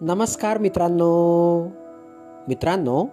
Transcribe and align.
नमस्कार 0.00 0.58
मित्रांनो. 0.58 1.64
मित्रांनो 2.48 3.04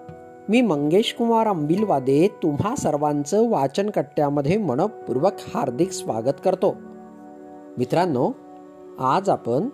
मी 0.49 0.61
मंगेश 0.61 1.15
कुमार 1.17 1.47
अंबिलवादे 1.47 2.27
तुम्हा 2.43 2.75
सर्वांचं 2.75 3.49
वाचनकट्ट्यामध्ये 3.49 4.57
मनपूर्वक 4.57 5.31
हार्दिक 5.55 5.91
स्वागत 5.91 6.41
करतो. 6.45 6.75
मित्रांनो 7.77 8.31
आज 8.99 9.29
आपण 9.29 9.69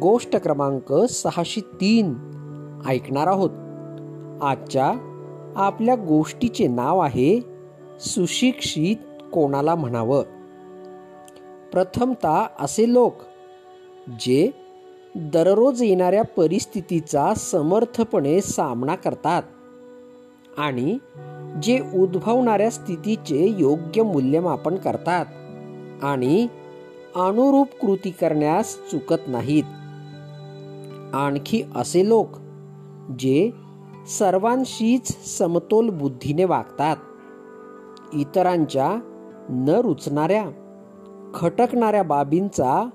गोष्ट 0.00 0.36
क्रमांक 0.36 0.92
सहाशे 0.92 1.60
तीन 1.60 2.14
ऐकणार 2.86 3.26
आहोत. 3.26 3.50
आजच्या 4.42 4.92
आपल्या 5.56 5.94
गोष्टीचे 5.94 6.66
नाव 6.66 6.98
आहे 6.98 7.40
सुशिक्षित 8.00 8.96
कोणाला 9.32 9.74
म्हणावं. 9.74 10.22
प्रथमता 11.72 12.46
असे 12.60 12.92
लोक 12.92 13.14
जे 14.20 14.61
दररोज 15.16 15.82
येणाऱ्या 15.82 16.24
परिस्थितीचा 16.24 17.34
समर्थपणे 17.34 18.40
सामना 18.40 18.94
करतात 18.94 19.42
आणि 20.58 20.98
जे 21.62 21.80
उद्भवणाऱ्या 21.94 22.70
स्थितीचे 22.70 23.54
योग्य 23.58 24.02
मूल्यमापन 24.02 24.76
करतात 24.76 25.26
आणि 26.04 26.46
अनुरूप 27.16 27.68
कृती 27.80 28.10
करण्यास 28.10 28.76
चुकत 28.90 29.28
नाहीत. 29.28 29.64
आणखी 31.14 31.62
असे 31.74 32.08
लोक 32.08 32.28
जे 33.18 33.50
सर्वांशीच 34.18 35.24
समतोल 35.38 35.90
बुद्धीने 35.90 36.44
वागतात 36.44 36.96
इतरांच्या 38.12 38.96
न 39.50 39.68
रुचणाऱ्या 39.68 40.44
खटकणाऱ्या 41.34 42.02
बाबींचा 42.02 42.88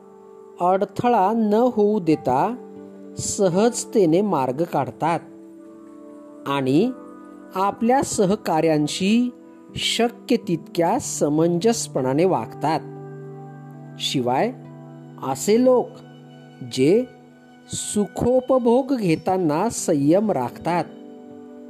अडथळा 0.62 1.32
न 1.34 1.54
होऊ 1.54 2.00
देता 2.00 2.56
सहजतेने 3.18 4.22
मार्ग 4.22 4.64
काढतात 4.64 5.20
आणि 6.48 6.92
आपल्या 7.56 8.02
सहकार्यांशी 8.04 9.30
शक्य 9.76 10.36
तितक्या 10.36 11.00
समंजसपणाने 11.00 12.26
वागतात. 12.26 12.80
शिवाय 14.00 14.52
असे 15.24 15.64
लोक 15.64 15.88
जे 16.72 17.06
सुखोपभोग 17.68 18.96
घेताना 18.96 19.70
संयम 19.70 20.32
राखतात 20.32 20.84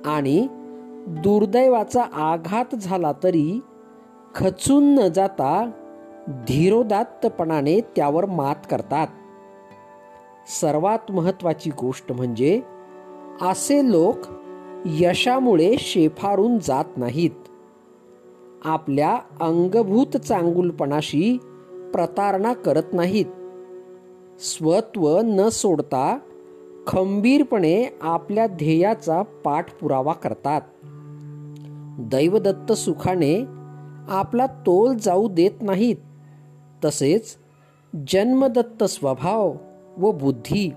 आणि 0.06 0.48
दुर्दैवाचा 1.08 2.04
आघात 2.04 2.76
झाला 2.76 3.12
तरी 3.24 3.60
खचून 4.36 4.96
न 4.96 5.08
जाता 5.08 5.72
धीरोदात्तपणाने 6.28 7.82
त्यावर 7.96 8.26
मात 8.26 8.56
करतात. 8.72 9.08
सर्वात 10.62 11.12
महत्वाची 11.12 11.70
गोष्ट 11.70 12.12
म्हणजे 12.12 12.62
असे 13.42 13.92
लोक 13.92 14.18
यशामुळे 14.86 15.76
शेफारून 15.80 16.58
जात 16.60 16.86
नाहीत. 16.98 17.32
आपल्या 18.66 19.16
अंगभूत 19.42 20.18
चांगुलपणाशी 20.18 21.38
प्रतारणा 21.94 22.54
करत 22.54 22.94
नाहीत. 22.94 23.26
स्वत्व 24.40 25.20
न 25.24 25.50
सोडता 25.50 26.20
खंबीरपणे 26.88 27.86
आपल्या 28.02 28.48
ध्येयाचा 28.48 29.22
पाठपुरावा 29.22 30.14
करतात. 30.14 30.62
दैवदत्त 32.00 32.72
सुखाने 32.72 33.46
आपला 34.10 34.46
तोल 34.46 34.96
जाऊ 34.98 35.30
देत 35.30 35.52
नाहीत. 35.62 35.96
तसेच 36.86 37.38
जन्मदत्त 38.08 38.84
स्वभाव 38.84 39.54
व 39.98 40.12
बुद्धी 40.12 40.72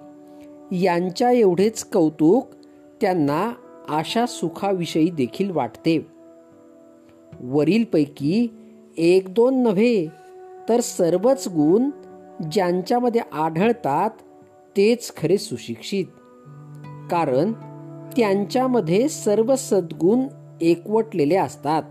यांच्या 0.72 1.30
एवढेच 1.30 1.84
कौतुक 1.84 2.48
त्यांना 3.00 3.52
आशा 3.88 4.26
सुखाविषयी 4.26 5.10
देखील 5.10 5.50
वाटते. 5.50 6.06
वरीलपैकी 7.41 8.48
एक 8.98 9.34
दोन 9.34 9.62
नव्हे 9.62 10.06
तर 10.69 10.80
सर्वच 10.80 11.48
गुण 11.48 11.91
ज्यांच्यामध्ये 12.52 13.20
आढळतात 13.32 14.10
तेच 14.76 15.12
खरे 15.16 15.38
सुशिक्षित. 15.38 16.04
कारण 17.10 17.52
त्यांच्यामध्ये 18.16 19.08
सर्व 19.08 19.56
सद्गुण 19.56 20.20
एकवटलेले 20.60 21.36
असतात. 21.36 21.82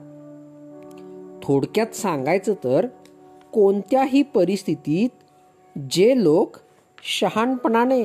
थोडक्यात 1.44 1.96
सांगायचं 1.96 2.54
तर 2.64 2.88
कोणत्याही 3.54 4.22
परिस्थितीत 4.22 5.10
जे 5.92 6.24
लोक 6.24 6.58
शहाणपणाने 7.04 8.04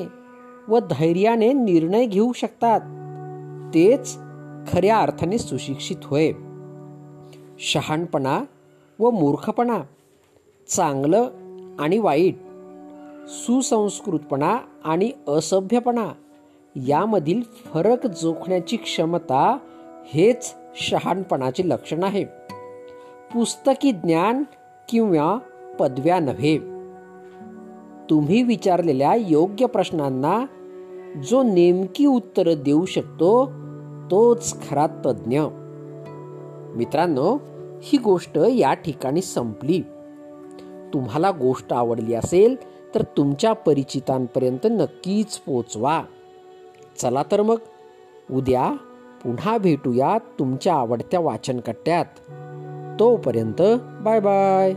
व 0.67 0.79
धैर्याने 0.79 1.53
निर्णय 1.53 2.05
घेऊ 2.05 2.33
शकतात 2.33 2.79
तेच 3.73 4.17
खऱ्या 4.67 4.97
अर्थाने 4.97 5.37
सुशिक्षित 5.37 5.95
होय. 6.03 6.31
शहाणपणा 7.59 8.43
व 8.99 9.09
मूर्खपणा 9.09 9.81
चांगलं 10.67 11.29
आणि 11.79 11.99
वाईट 11.99 12.35
सुसंस्कृतपणा 13.27 14.57
आणि 14.83 15.11
असभ्यपणा 15.27 16.13
यामधील 16.75 17.41
फरक 17.41 18.07
जोखण्याची 18.07 18.77
क्षमता 18.77 19.57
हेच 20.05 20.53
शहाणपणाचे 20.75 21.69
लक्षण 21.69 22.03
आहे. 22.03 22.25
पुस्तकी 23.33 23.91
ज्ञान 23.91 24.43
किंवा 24.89 25.37
पदव्या 25.79 26.19
नव्हे. 26.19 26.57
तुम्ही 28.09 28.43
विचारलेल्या 28.43 29.15
योग्य 29.15 29.65
प्रश्नांना 29.65 30.45
जो 31.23 31.43
नेमकी 31.43 32.05
उत्तर 32.05 32.53
देऊ 32.53 32.85
शकतो 32.85 33.51
तोच 34.11 34.69
खरा 34.69 34.87
तज्ज्ञ. 34.87 35.41
मित्रांनो 36.75 37.37
ही 37.81 37.97
गोष्ट 37.97 38.37
या 38.37 38.73
ठिकाणी 38.73 39.21
संपली. 39.21 39.81
तुम्हाला 40.93 41.31
गोष्ट 41.31 41.73
आवडली 41.73 42.13
असेल 42.13 42.55
तर 42.95 43.01
तुमच्या 43.01 43.53
परिचितांपर्यंत 43.53 44.67
नक्कीच 44.71 45.37
पोचवा. 45.37 46.03
चला 46.97 47.23
तर 47.31 47.41
मग 47.41 47.57
उद्या 48.31 48.73
पुन्हा 49.23 49.57
भेटूया 49.57 50.17
तुमच्या 50.17 50.73
आवडत्या 50.73 51.19
वाचनकट्ट्यात. 51.19 52.05
तोपर्यंत 52.99 53.61
बाय 54.01 54.19
बाय. 54.19 54.75